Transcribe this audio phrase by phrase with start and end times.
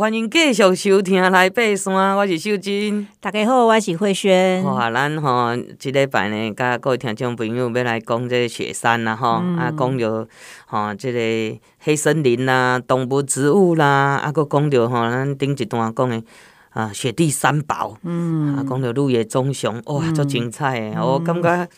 [0.00, 3.06] 欢迎继续收听来爬山，我是秀珍。
[3.20, 4.64] 大家好，我是慧萱。
[4.64, 10.26] 好啊，咱吼，即礼拜呢，甲各位听众朋友要来讲这个雪山啦，吼、嗯，啊，讲着
[10.64, 16.22] 吼，这个黑森林啦，动物植物啦，啊，搁讲着吼，咱顶一段讲的
[16.70, 21.68] 啊，雪地三宝，嗯，啊，讲着鹿野棕熊，哇，足精彩诶，我感觉。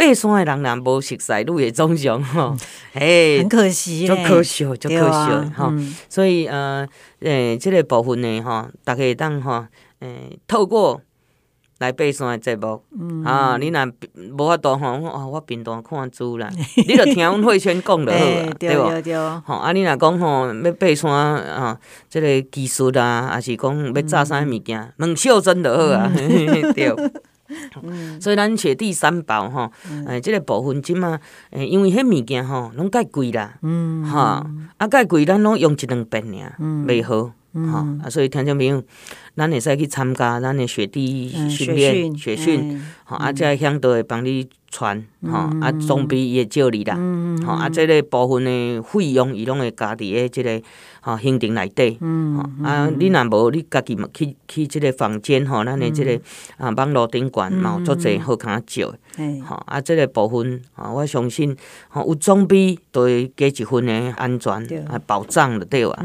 [0.00, 2.56] 爬山的人若无熟悉鹿野棕熊吼，
[2.94, 5.66] 嘿，很可惜，足可惜，足可惜吼。
[5.68, 6.88] 嗯、所以呃，
[7.20, 9.66] 诶、欸，即、这个部分呢，吼，逐个会当吼，
[9.98, 11.02] 诶、欸，透过
[11.80, 13.86] 来爬山的节目，嗯、啊，你若
[14.38, 16.48] 无法度吼，我我频道看书啦，
[16.88, 19.42] 你著听阮慧轩讲就好啊，对无？
[19.44, 21.78] 吼，啊，你若讲吼要爬山啊，
[22.08, 26.90] 即、这个技术啊，还是讲要炸啥物件，问秀珍就好啊，嗯、 对。
[27.82, 31.18] 嗯、所以咱雪地三宝吼，诶、嗯，即、欸这个部分即嘛，
[31.50, 38.82] 诶、欸，因为迄物件吼，拢介贵啦，嗯，吼，啊，介贵，咱拢用一两遍尔，袂好，吼、嗯，啊，所以听众朋友，
[39.34, 46.96] 咱会使去参加咱的雪地训练、雪训，吼，啊，这向导会帮你传，吼，啊，装备伊会借你啦，
[47.46, 50.60] 吼，啊，即个部分的费用，伊拢会加伫诶即个。
[51.02, 56.20] 吼，行程内底，吼啊，你若无你家己嘛去去即个房间吼，咱的即个
[56.58, 58.92] 啊网络顶悬嘛有足济好康照，
[59.46, 61.56] 吼啊，即个部分啊，我相信
[61.88, 64.52] 吼有装备都会加一份的安全
[64.86, 66.04] 啊保障就对啊，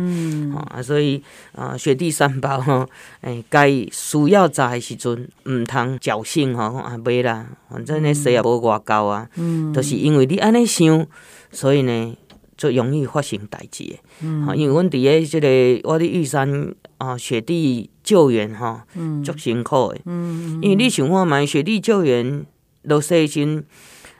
[0.54, 1.22] 吼啊，所以
[1.52, 2.88] 啊雪地三宝吼，
[3.20, 9.30] 诶，该需要在的时阵毋通侥幸吼啊袂啦，反正咧说也无外交啊，
[9.73, 11.06] 都是因为你安尼想，
[11.52, 12.16] 所以呢。
[12.58, 18.80] 就容易发生代志的，嗯、因为阮伫个即个我伫玉山啊雪地救援吼，
[19.25, 22.45] 足、嗯、辛苦诶，嗯、因为你想看嘛，雪地救援
[22.84, 23.66] 落雪时，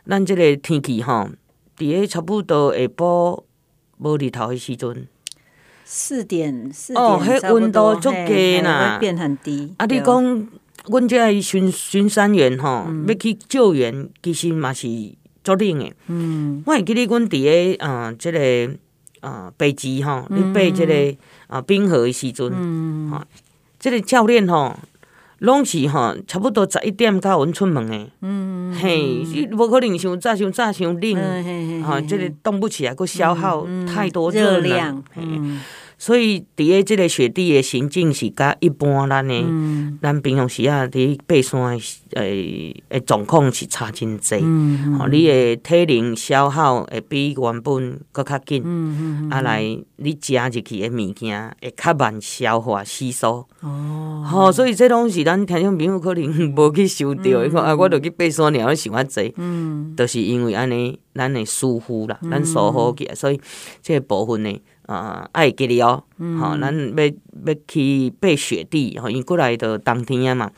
[0.06, 1.30] 咱即个天气吼，
[1.78, 3.44] 伫个差不多下晡
[4.00, 5.08] 无日头诶时阵，
[5.86, 9.74] 四点四点哦，迄温度足低啦，变很低。
[9.78, 10.48] 啊，你讲
[10.88, 14.88] 阮这巡巡山员吼，嗯、要去救援，其实嘛是。
[15.46, 18.40] 足冷诶，嗯，我会记得阮伫个啊，即个
[19.20, 21.16] 啊，北极吼，你爬即个
[21.46, 23.24] 啊冰河诶时阵，嗯，哈，
[23.78, 24.76] 即个教练吼，
[25.38, 35.62] 拢是吼，差不多十一点甲阮出门诶，嗯，嘿，无可能伤早伤早伤冷，哈，即个动不起来，佫消耗太多热量，嗯。
[35.98, 44.36] 所以，伫个即个雪地的行进是甲一般咱的，嗯、咱平常时啊，伫爬山诶诶诶状况是差真济。
[44.42, 48.62] 嗯，吼、嗯，你的体能消耗会比原本搁较紧。
[49.32, 49.62] 啊，来
[49.96, 53.48] 你食入去诶物件会较慢消化吸收。
[53.62, 54.24] 哦。
[54.30, 57.48] 吼，所以这拢是咱听众朋友可能无去想到的。
[57.48, 59.34] 嗯、啊，我着去爬山了，我想较济。
[59.38, 59.94] 嗯。
[59.96, 63.40] 都是因为安尼，咱的疏忽啦，咱疏忽起来，所以
[63.82, 64.62] 即个部分呢。
[64.88, 66.04] 啊，爱记哩哦，
[66.40, 70.52] 好，咱要要去爬雪地，吼，因为过来着冬天啊嘛，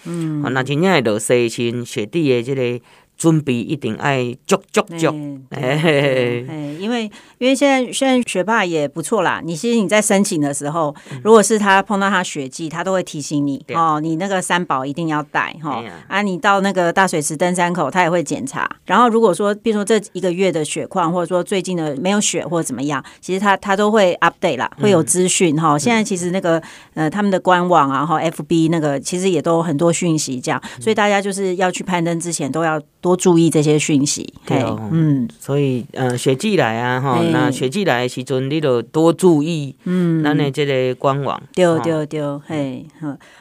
[0.44, 2.84] 吼，那真正会落雪时，雪地的这个。
[3.18, 9.42] 准备一定爱足足足，哎，因为因为现在现在学霸也不错啦。
[9.44, 15.84] 你其实你在申请的时候，如果是他碰到他雪季，他都会提醒你哦，你那个三宝一定要带哈。
[16.08, 18.70] 啊，你到那个大水池登山口，他也会检查。
[18.86, 25.76] 然后如果说，比如说这一个月的雪况，或者说最近的没有雪或者怎么样，其实他他都会 update 啦，会有资讯哈。
[25.78, 26.62] 现在其实那个
[26.94, 32.80] 呃他们的官网啊，哈，FB 那个其实也都很多讯息这样，所以大家就是要去攀登之前都要。
[33.08, 42.86] 多注意这些讯息，对，嗯，所以，呃，雪季来啊，哈，那雪季来的时阵，你就多注意，嗯，咱的这个官网，对对对，嘿，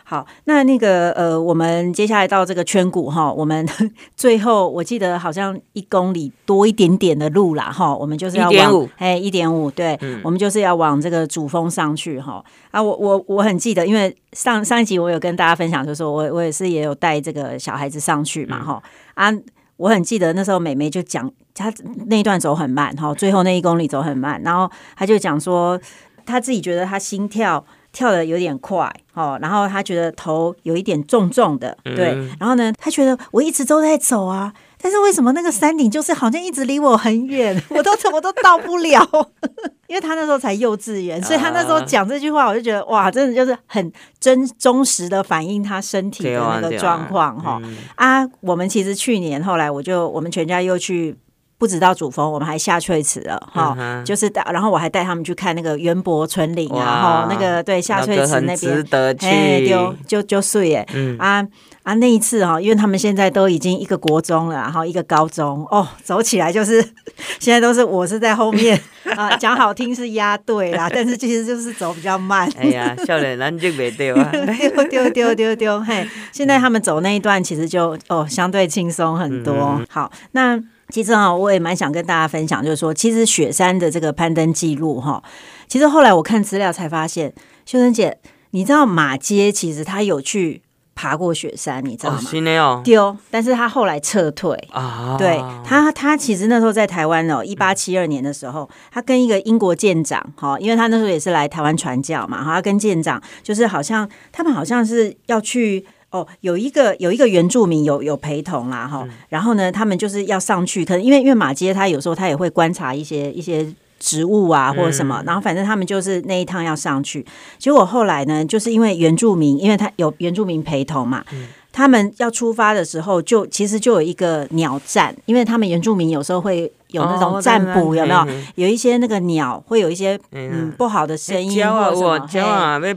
[0.05, 3.69] 好，那那个，呃，我们接下来到这个圈谷哈，我们
[4.15, 18.81] 最后我记得好像一公里多一点点的路啦，哈，我们就是要往，哎，一点五，对，我们就是要往这个主峰上去，哈，啊，我我我很记得，因为上上一集我有跟大家分享，就是说我我也是也有带这个小孩子上去嘛，哈，
[19.15, 19.33] 啊。
[19.77, 21.73] 我很记得那时候美美就讲，她
[22.07, 25.81] 那一段走很慢哈，最后那一公里走很慢，然后她就讲说，
[26.25, 34.53] 她自己觉得她心跳跳的有点快哦，然后她觉得头有一点重重的，对，然后呢，她觉得我一直都在走啊。
[34.81, 39.01] 但是为什么那个山顶就是好像一直离我很远， 我都怎么都到不了？
[39.89, 47.61] 因为他那时候才幼稚园，所以他那时候讲这句话，我就觉得哇，真的就是很真忠实的反映他身体的那个状况哈。
[47.95, 51.17] 啊，我们其实去年后来我就我们全家又去
[51.59, 61.43] 不止到主峰，我们还下翠池了哈，嗯、就是带，然后我还带他们去看那个元博纯林啊，然后哇那个对下翠池那边，值得去，就就就睡耶，嗯啊
[61.83, 66.83] 啊那一次哈，因为他们现在都已经一个国中了，然后一个高中哦，走起来就是
[67.41, 68.79] 现在都是我是在后面
[69.17, 72.47] 啊，讲好听是压队啦， 但是其实就是走比较慢。
[72.59, 79.55] 哎呀，少年咱就没丢啊，丢丢丢丢丢嘿，现在他们走那一段其实就哦相对轻松很多。
[79.55, 80.63] 嗯、好，那。
[80.89, 85.23] 其实啊，我也蛮想跟大家分享，就是说，其实雪山的这个攀登记录哈，
[85.67, 87.35] 其实后来我看资料才发现，
[87.65, 88.19] 秀珍姐，
[88.51, 90.63] 你知道马街其实他有去
[90.95, 92.21] 爬过雪山，你知道吗？
[92.21, 95.17] 哦，丢、哦，但是他后来撤退啊。
[95.19, 105.85] 对他，他其实那时候在台湾哦，一八七二年的时候，他跟一个英国舰长哈，因为他那时候也是来台湾传教嘛，哈他跟舰长就是好像他们好像是要去。
[106.17, 113.67] 哦，有一个有一个原住民有有陪同啦，哈，然后呢，他们就是要上去，可能因为因为马街他有时候他也会观察一些一些
[113.99, 117.25] 植物啊或者什么，然后反正他们就是那一趟要上去，
[117.59, 121.25] 结果后来呢，就是因为原住民，因为他有原住民陪同嘛，
[121.73, 128.15] 他们要出发的时候就其实就有一个鸟站，因为他们原住民有时候会有那种占卜，有没
[128.55, 128.67] 有？
[128.67, 132.27] 有一些那个鸟会有一些嗯不好的声音或者什么。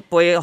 [0.10, 0.40] 飞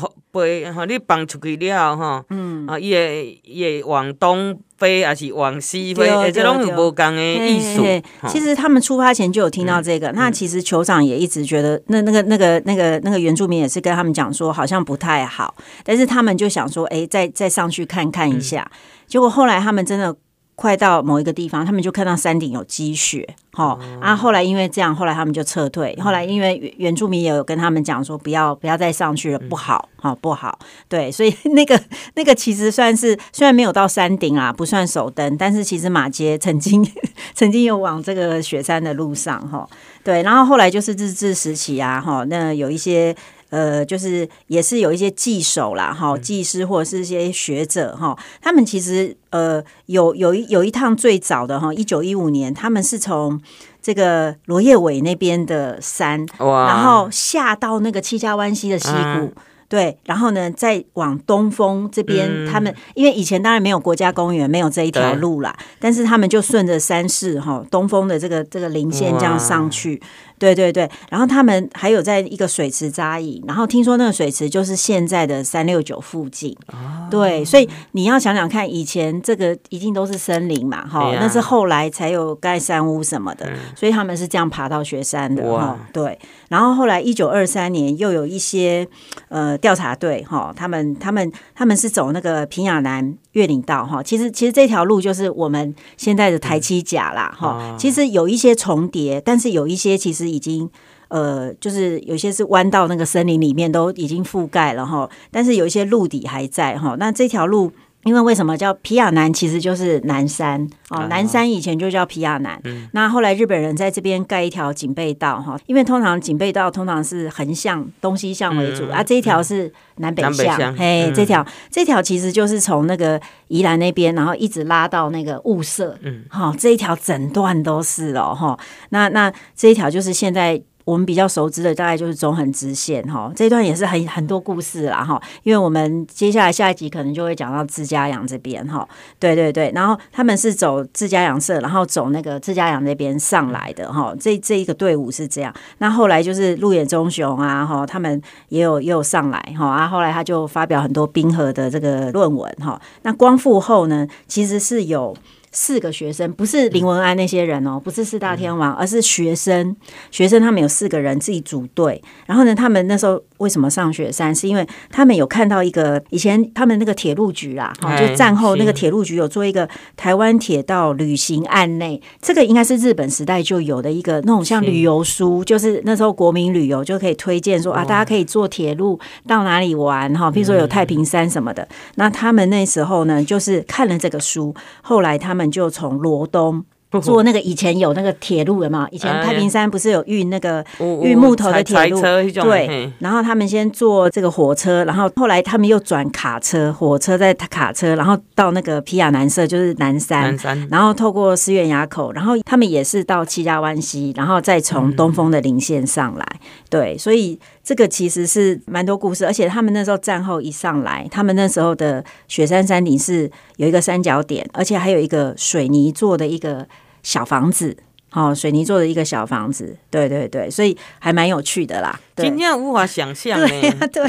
[0.72, 6.30] 吼，你放出去了吼，嗯，啊，伊会伊会往东飞，还是往西飞？
[6.32, 8.02] 这拢有无共的意思。
[8.28, 15.54] 其实他们出发前就有听到这个，那其实酋长也一直觉得，那那个那个那个那个原住民也是跟他们讲说，好像不太好，
[15.84, 18.70] 但是他们就想说，哎，再再上去看看一下。
[19.06, 20.16] 结果后来他们真的。
[20.56, 24.16] 快到某一个地方，他们就看到山顶有积雪，哈、嗯、啊！
[24.16, 25.94] 后来因为这样，后来他们就撤退。
[26.00, 30.58] 后来因为原住民也有跟他们讲说，不要不要再上去了，不好，哈、嗯，不好。
[30.88, 31.78] 对，所以 那个
[32.14, 36.82] 那个其实算是虽然没有到山顶啊，不算首登，但是其实马街曾经
[37.34, 39.68] 曾经有往这个雪山的路上，哈，
[40.02, 40.22] 对。
[40.22, 43.14] 然后后来就是日治时期啊，哈，那有一些。
[43.50, 53.40] 呃，就是也是有一些技手啦，哈，技师或者是一些学者哈，他们其实呃有有一有一趟最早的哈，一九一五年，他们是从
[53.80, 59.28] 这个罗叶尾那边的山，然后下到那个七家湾溪的溪谷，啊、
[59.68, 70.02] 对，然后呢再往东峰这边，嗯、他们因为以前当然没有国家公园，没有这一条路啦，但是他们就顺着山势哈，东峰的这个这个林线这样上去。
[70.38, 76.54] 对对对，然后他们还有在一个水池扎营，然后听说那个水池就是现在的三六九附近。
[76.68, 85.42] 哦、对，所以你要想想看，以前这个一定都是森林嘛，哈、啊，那是后来才有盖山屋什么的，嗯、所以他们是这样爬到雪山的。
[85.44, 86.18] 哇，对。
[86.48, 88.86] 然后后来一九二三年又有一些
[89.28, 100.25] 呃调查队，哈，他们他们他们是走那个平亚南越岭道，哈，其实其实这条路就是我们现在的台七甲啦，哈、嗯，其实有一些重叠，但是有一些其实。
[100.30, 100.68] 已经
[101.08, 105.08] 呃，就是有些是弯到那个森林里面，都已经覆盖了哈。
[105.30, 106.96] 但是有一些路底还在哈。
[106.98, 107.70] 那这条路，
[108.06, 109.30] 因为为什么叫皮亚南？
[109.32, 111.06] 其实就是南山哦。
[111.08, 112.58] 南山以前就叫皮亚南。
[112.64, 115.58] 嗯、那后来日本人在这边盖一条警备道哈。
[115.66, 120.56] 因为通常警备道通常是横向东西向为主、嗯、啊，这一条是南北向。
[120.60, 125.98] 嗯、嘿，嗯、这条这条其实就是从那个宜兰那边，然后一直拉到那个雾社。
[126.02, 128.56] 嗯，好，这一条整段都是哦哈。
[128.90, 130.62] 那那这一条就是现在。
[130.86, 138.88] 我们比较熟知的大概就是中横支线哈，这段也是很很多故事啦哈，因为我们接下来下一集可能就会讲到志嘉阳这边哈，
[139.18, 155.16] 对对对，然后他们是走志嘉阳社，然后走那个志嘉阳那边上来的哈，这这一个队伍是这样，那后来就是鹿野忠雄啊哈，他们也有也有上来哈，啊后来他就发表很多冰河的这个论文哈，那光复后呢，其实是有。
[155.56, 159.74] 四个学生不是林文安那些人哦，不是四大天王，而是学生。
[160.10, 164.34] 学生他们有四个人自己组队，然后呢，他们那时候为什么上雪山？
[164.34, 181.66] 是因为他们有看到一个以前他们那个铁路局啦，哈，就战后那个铁路局有做一个台湾铁道旅行案内，这个应该是日本时代就有的一个那种像旅游书，就是那时候国民旅游就可以推荐说啊，大家可以坐铁路到哪里玩哈，比如说有太平山什么的。
[181.94, 185.45] 那他们那时候呢，就是看了这个书，后来他们。
[185.50, 186.64] 就从罗东
[187.02, 190.64] 坐那个以前有那个铁路的嘛，以前太平山不是有运那个
[191.02, 192.00] 运木头的铁路？
[192.00, 206.26] 对，然后他们先坐这个火车，然后后来他们又转卡车，火车再卡车，然后到那个皮亚南社，就是南山，南山，然后透过思源垭口，然后他们也是到七家湾西，然后再从东峰的林线上来。
[206.70, 207.38] 对，所以。
[207.66, 216.68] 这个其实是蛮多故事，而且他们那时候战后一上来，他们那时候的雪山山顶是有一个三角点，而且还有一个水泥做的一个
[217.02, 217.76] 小房子。
[218.12, 221.98] 哦，水泥做的一个小房子，对对对，所以还蛮有趣的啦。
[222.14, 223.46] 真正无法想象呢。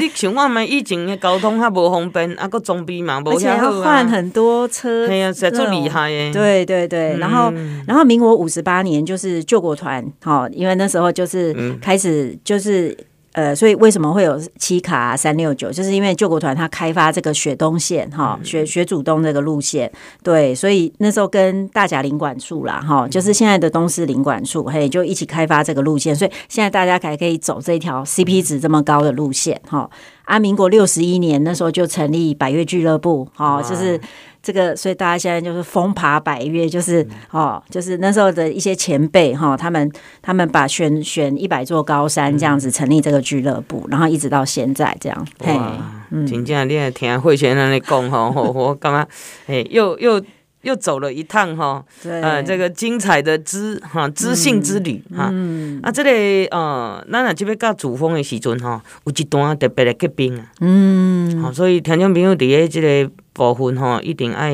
[0.00, 3.84] 你想我们以前的交通还无方便，啊，个装逼嘛无遐好啊。
[3.84, 6.32] 换很多车，对啊，实在厉害耶。
[6.32, 7.52] 对对对，然后
[7.88, 12.96] 然后民国五十八年就是救国团，哦，因为那时候就是开始就是。
[13.38, 15.70] 呃，所以为什么会有七卡三六九？
[15.70, 19.88] 就是因为救国团他开发这个雪东线哈，雪雪主东这个路线，
[20.24, 29.88] 对，所以那时候跟大甲领馆处啦哈，就是现在的东势领馆处，嘿，就一起开发这个路线，所以现在大家还可以走这条 CP 值这么高的路线哈。
[30.24, 34.00] 啊，民国六十一年那时候就成立百越俱乐部，哈，就是。
[34.48, 45.26] 这个，所以大家现在就是疯爬百岳，就是哦，就是那时候的一些前辈哈，他们他们把选选一百座高山这样子成立这个俱乐部，然后一直到现在这样。
[45.40, 49.06] 哇，嗯，真正你还听慧娴那里讲吼，我干嘛？
[49.48, 50.18] 哎，又又
[50.62, 55.28] 又走了一趟哈，呃，这个精彩的知哈知性之旅哈。
[55.30, 56.10] 嗯，啊，这个
[56.56, 60.46] 呃，咱若这边到主峰的时阵哈，有一段特别的结冰啊。
[60.62, 63.10] 嗯，好，所以听众朋友伫个这个。
[63.38, 64.52] 部分吼，一定爱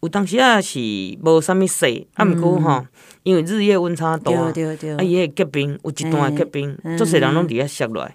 [0.00, 2.86] 有当时啊是无啥物雪，啊毋过吼，
[3.22, 4.52] 因为日夜温差大，啊
[5.02, 8.14] 伊会结冰，有一段结冰，足侪人拢伫遐摔落来。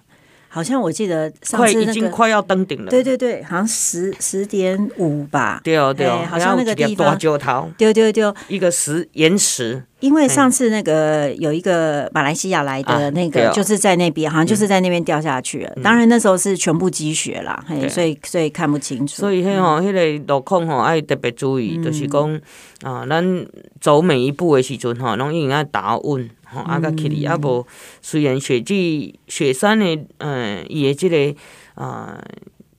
[0.52, 2.90] 好像我记得上次、那个、快已经快要登顶了。
[2.90, 5.60] 对对对，好像十十点五吧。
[5.62, 7.70] 对哦对哦，好像那个地方大石头。
[7.78, 9.84] 对对对，一个石岩石。
[10.00, 15.72] 因为上次那个有一个马来西亚来的那个，就是在那边，好像就是在那边掉下去了。
[15.82, 19.16] 当然那时候是全部积雪啦，所以所以看不清楚。
[19.16, 22.40] 所以迄吼，迄个路况吼，爱特别注意，就是讲
[22.82, 23.46] 啊，咱
[23.80, 26.28] 走每一步的时阵吼，拢应该打稳。
[26.52, 27.64] 吼，啊，甲起哩，啊无，
[28.02, 31.40] 虽然雪季雪山的，嗯，伊的即个
[31.74, 32.20] 啊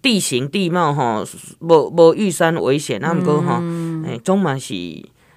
[0.01, 1.25] 地形地貌吼，
[1.59, 3.61] 无无遇山危险，啊毋过吼，
[4.05, 4.73] 诶，总嘛是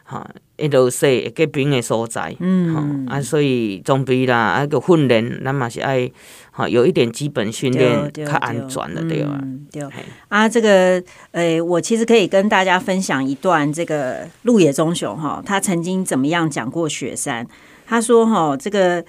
[0.03, 6.11] 哈会落雪会结冰的所在，嗯，啊，所以装备啦，啊个训练，咱嘛是爱，
[6.51, 9.41] 哈，有一点基本训练较安全的对啊。
[9.73, 9.83] 对
[10.29, 17.47] 啊，这个，诶，我其实可以跟大家分享一段这个鹿野中雄哈，他曾经怎么样讲过雪山。
[17.87, 19.05] 他说：“哈，这个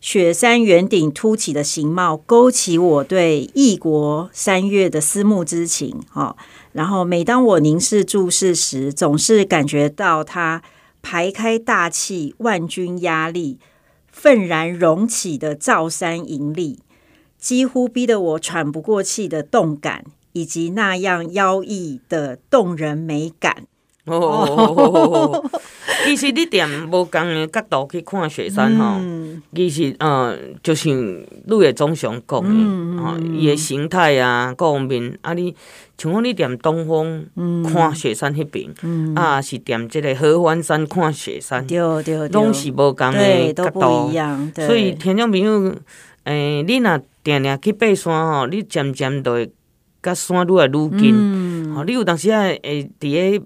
[0.00, 6.00] 雪山圆顶凸起的形貌，勾起我对异国山岳的思慕之情。
[6.10, 6.34] 哈，
[6.72, 10.60] 然后每当我凝视注视时，总是感觉到它
[11.10, 13.58] 排开大气、万钧压力、
[14.12, 16.80] 愤然隆起的造山引力，
[17.38, 23.64] 几乎逼得我喘不过气的动感，以及那样妖异的动人美感。”
[24.08, 25.44] 哦，
[26.04, 35.18] 其实你踮无共诶角度去看雪山吼，嗯、其实呃，就是鹿野忠雄讲诶，吼伊诶形态啊，各方面。
[35.22, 35.54] 啊，你
[35.96, 37.26] 像讲你踮东峰
[37.72, 44.10] 看雪山迄边，嗯、啊是踮即个合欢山看雪山，对对，拢是无共诶角度，
[44.66, 45.74] 所以听众朋友，
[46.24, 49.50] 诶、欸，你若定定去爬山吼，你渐渐就会
[50.02, 51.12] 甲山愈来愈近，
[51.74, 53.44] 吼、嗯，你有当时啊会伫个。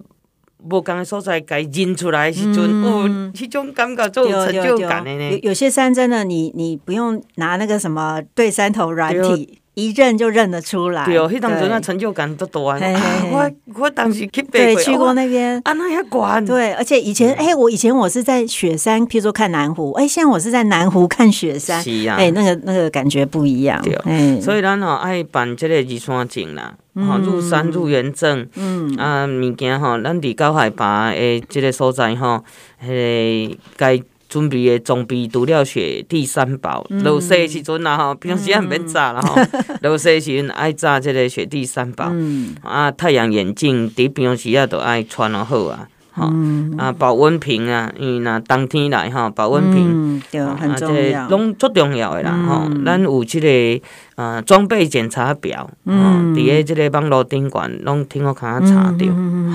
[0.71, 5.31] 无共的所在，该认出来的时阵，嗯、哦，迄种感觉就有成就感的呢。
[5.31, 9.59] 有有些山真的，你你不用拿那个什么对山头软体。
[9.75, 12.61] 一认就认得出来，对哦，迄当阵那成就感都大。
[12.61, 16.45] 我我当时去对去过那边，啊，那也管。
[16.45, 23.81] 对，而且以前，哎，我以前我是在雪山，譬如说看南湖，哎，现在我是在南湖看雪山，哎，那个那个感觉不一样。
[23.83, 28.95] 对，所以咱哦爱办这个入山证啦，吼入山入园证，嗯。
[28.97, 32.45] 啊物件吼，咱伫高海拔诶即个所在吼，
[32.85, 34.03] 迄个该。
[34.33, 39.37] 准备的装备除了雪地三宝，落雪时阵啦吼，平常时也毋免扎啦吼，
[39.87, 45.87] 落雪时阵爱扎即个雪地三宝，嗯、啊太阳眼镜，伫平常时啊都爱穿了好啊。
[46.15, 46.31] 吼，
[46.77, 52.69] 啊，保温瓶啊，因为若冬天来吼，保温瓶，对，很重要，拢足重要的啦吼。
[52.85, 53.87] 咱有即个
[54.23, 59.07] 啊装备检查表，吼，伫个即个网络顶悬，拢听我看下查着，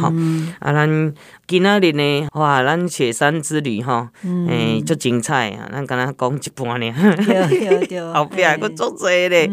[0.01, 0.11] 吼。
[0.59, 1.13] 啊，咱
[1.47, 4.07] 今仔日呢，哇，咱雪山之旅吼，
[4.47, 5.69] 诶，足精彩啊！
[5.71, 9.49] 咱敢若讲一半呢，对对 对，后壁还佫足侪咧，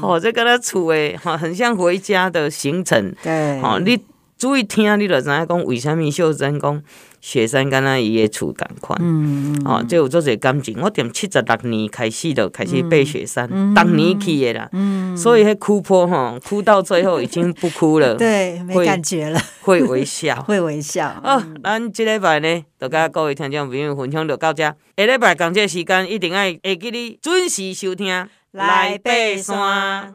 [0.00, 3.98] 吼，这敢若厝诶，吼，很像回家的行程，对，吼，你。
[4.38, 6.80] 注意听，你就知影讲为虾米秀珍讲
[7.20, 10.78] 雪山敢若伊个厝共款，嗯嗯、哦，这有做侪感情。
[10.80, 21.12] 我踮七十六年开始就开始爬雪山，嗯、当年去的啦，嗯、所以迄哭坡吼，哭到最后已经不哭了， 对，没感觉了，会微笑，会微笑。
[21.24, 29.10] 哦，咱这礼拜呢，就甲各位听众朋友分享就到这，下礼拜同这时间一定爱会记你准时收听来爬
[29.42, 30.14] 山。